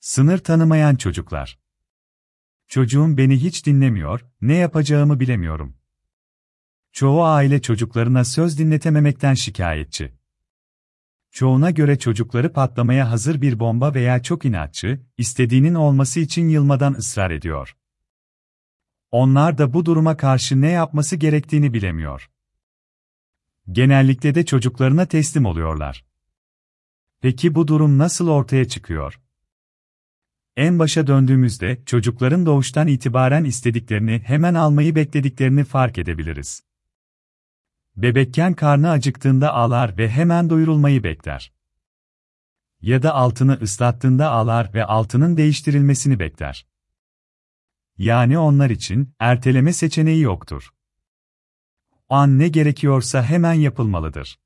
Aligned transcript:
Sınır 0.00 0.38
tanımayan 0.38 0.96
çocuklar. 0.96 1.58
Çocuğum 2.68 3.16
beni 3.16 3.36
hiç 3.42 3.66
dinlemiyor, 3.66 4.26
ne 4.40 4.54
yapacağımı 4.54 5.20
bilemiyorum. 5.20 5.76
Çoğu 6.92 7.24
aile 7.24 7.62
çocuklarına 7.62 8.24
söz 8.24 8.58
dinletememekten 8.58 9.34
şikayetçi. 9.34 10.12
Çoğuna 11.30 11.70
göre 11.70 11.98
çocukları 11.98 12.52
patlamaya 12.52 13.10
hazır 13.10 13.42
bir 13.42 13.60
bomba 13.60 13.94
veya 13.94 14.22
çok 14.22 14.44
inatçı, 14.44 15.00
istediğinin 15.18 15.74
olması 15.74 16.20
için 16.20 16.48
yılmadan 16.48 16.92
ısrar 16.92 17.30
ediyor. 17.30 17.76
Onlar 19.10 19.58
da 19.58 19.72
bu 19.72 19.86
duruma 19.86 20.16
karşı 20.16 20.60
ne 20.60 20.70
yapması 20.70 21.16
gerektiğini 21.16 21.74
bilemiyor. 21.74 22.30
Genellikle 23.72 24.34
de 24.34 24.46
çocuklarına 24.46 25.06
teslim 25.06 25.46
oluyorlar. 25.46 26.04
Peki 27.20 27.54
bu 27.54 27.68
durum 27.68 27.98
nasıl 27.98 28.28
ortaya 28.28 28.68
çıkıyor? 28.68 29.20
En 30.60 30.78
başa 30.78 31.06
döndüğümüzde 31.06 31.82
çocukların 31.86 32.46
doğuştan 32.46 32.86
itibaren 32.86 33.44
istediklerini 33.44 34.22
hemen 34.24 34.54
almayı 34.54 34.94
beklediklerini 34.94 35.64
fark 35.64 35.98
edebiliriz. 35.98 36.62
Bebekken 37.96 38.54
karnı 38.54 38.90
acıktığında 38.90 39.54
ağlar 39.54 39.98
ve 39.98 40.10
hemen 40.10 40.50
doyurulmayı 40.50 41.04
bekler. 41.04 41.52
Ya 42.80 43.02
da 43.02 43.14
altını 43.14 43.58
ıslattığında 43.62 44.30
ağlar 44.30 44.74
ve 44.74 44.84
altının 44.84 45.36
değiştirilmesini 45.36 46.18
bekler. 46.18 46.66
Yani 47.98 48.38
onlar 48.38 48.70
için 48.70 49.14
erteleme 49.18 49.72
seçeneği 49.72 50.20
yoktur. 50.20 50.70
O 52.08 52.14
an 52.14 52.38
ne 52.38 52.48
gerekiyorsa 52.48 53.24
hemen 53.24 53.54
yapılmalıdır. 53.54 54.38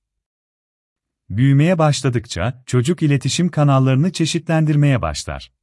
Büyümeye 1.30 1.78
başladıkça 1.78 2.62
çocuk 2.66 3.02
iletişim 3.02 3.48
kanallarını 3.48 4.12
çeşitlendirmeye 4.12 5.02
başlar. 5.02 5.54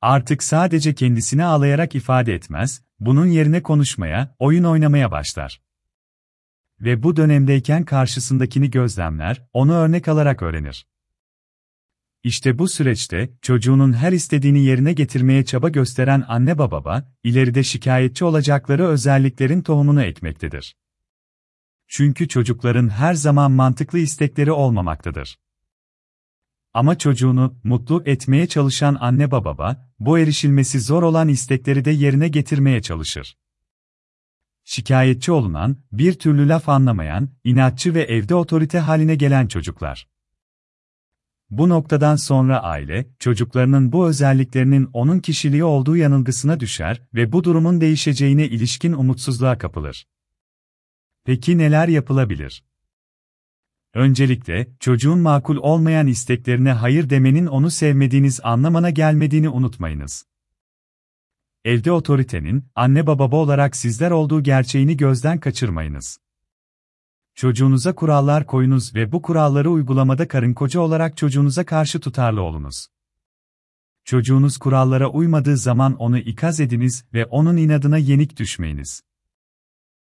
Artık 0.00 0.42
sadece 0.42 0.94
kendisini 0.94 1.44
ağlayarak 1.44 1.94
ifade 1.94 2.34
etmez, 2.34 2.82
bunun 3.00 3.26
yerine 3.26 3.62
konuşmaya, 3.62 4.36
oyun 4.38 4.64
oynamaya 4.64 5.10
başlar. 5.10 5.60
Ve 6.80 7.02
bu 7.02 7.16
dönemdeyken 7.16 7.84
karşısındakini 7.84 8.70
gözlemler, 8.70 9.46
onu 9.52 9.72
örnek 9.72 10.08
alarak 10.08 10.42
öğrenir. 10.42 10.86
İşte 12.22 12.58
bu 12.58 12.68
süreçte, 12.68 13.30
çocuğunun 13.42 13.92
her 13.92 14.12
istediğini 14.12 14.64
yerine 14.64 14.92
getirmeye 14.92 15.44
çaba 15.44 15.68
gösteren 15.68 16.24
anne 16.28 16.58
baba, 16.58 17.12
ileride 17.24 17.62
şikayetçi 17.62 18.24
olacakları 18.24 18.86
özelliklerin 18.86 19.62
tohumunu 19.62 20.02
ekmektedir. 20.02 20.76
Çünkü 21.88 22.28
çocukların 22.28 22.88
her 22.88 23.14
zaman 23.14 23.52
mantıklı 23.52 23.98
istekleri 23.98 24.52
olmamaktadır. 24.52 25.38
Ama 26.76 26.98
çocuğunu 26.98 27.54
mutlu 27.64 28.02
etmeye 28.06 28.46
çalışan 28.46 28.96
anne 29.00 29.30
baba, 29.30 29.90
bu 29.98 30.18
erişilmesi 30.18 30.80
zor 30.80 31.02
olan 31.02 31.28
istekleri 31.28 31.84
de 31.84 31.90
yerine 31.90 32.28
getirmeye 32.28 32.82
çalışır. 32.82 33.36
Şikayetçi 34.64 35.32
olunan, 35.32 35.76
bir 35.92 36.12
türlü 36.12 36.48
laf 36.48 36.68
anlamayan, 36.68 37.28
inatçı 37.44 37.94
ve 37.94 38.02
evde 38.02 38.34
otorite 38.34 38.78
haline 38.78 39.14
gelen 39.14 39.46
çocuklar. 39.46 40.08
Bu 41.50 41.68
noktadan 41.68 42.16
sonra 42.16 42.62
aile, 42.62 43.06
çocuklarının 43.18 43.92
bu 43.92 44.08
özelliklerinin 44.08 44.90
onun 44.92 45.18
kişiliği 45.18 45.64
olduğu 45.64 45.96
yanılgısına 45.96 46.60
düşer 46.60 47.02
ve 47.14 47.32
bu 47.32 47.44
durumun 47.44 47.80
değişeceğine 47.80 48.46
ilişkin 48.46 48.92
umutsuzluğa 48.92 49.58
kapılır. 49.58 50.06
Peki 51.24 51.58
neler 51.58 51.88
yapılabilir? 51.88 52.64
Öncelikle, 53.96 54.66
çocuğun 54.80 55.18
makul 55.18 55.56
olmayan 55.56 56.06
isteklerine 56.06 56.72
hayır 56.72 57.10
demenin 57.10 57.46
onu 57.46 57.70
sevmediğiniz 57.70 58.40
anlamına 58.42 58.90
gelmediğini 58.90 59.48
unutmayınız. 59.48 60.26
Evde 61.64 61.92
otoritenin, 61.92 62.64
anne 62.74 63.06
baba 63.06 63.36
olarak 63.36 63.76
sizler 63.76 64.10
olduğu 64.10 64.42
gerçeğini 64.42 64.96
gözden 64.96 65.40
kaçırmayınız. 65.40 66.18
Çocuğunuza 67.34 67.94
kurallar 67.94 68.46
koyunuz 68.46 68.94
ve 68.94 69.12
bu 69.12 69.22
kuralları 69.22 69.70
uygulamada 69.70 70.28
karın 70.28 70.54
koca 70.54 70.80
olarak 70.80 71.16
çocuğunuza 71.16 71.64
karşı 71.64 72.00
tutarlı 72.00 72.42
olunuz. 72.42 72.86
Çocuğunuz 74.04 74.58
kurallara 74.58 75.08
uymadığı 75.08 75.56
zaman 75.56 75.94
onu 75.94 76.18
ikaz 76.18 76.60
ediniz 76.60 77.04
ve 77.14 77.24
onun 77.24 77.56
inadına 77.56 77.98
yenik 77.98 78.36
düşmeyiniz. 78.36 79.02